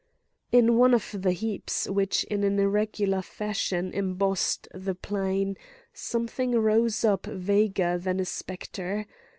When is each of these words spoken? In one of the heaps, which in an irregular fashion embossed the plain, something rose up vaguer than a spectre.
In 0.51 0.77
one 0.77 0.95
of 0.95 1.15
the 1.21 1.31
heaps, 1.31 1.87
which 1.87 2.23
in 2.23 2.43
an 2.43 2.57
irregular 2.57 3.21
fashion 3.21 3.93
embossed 3.93 4.67
the 4.73 4.95
plain, 4.95 5.57
something 5.93 6.53
rose 6.53 7.05
up 7.05 7.27
vaguer 7.27 7.99
than 7.99 8.19
a 8.19 8.25
spectre. 8.25 9.05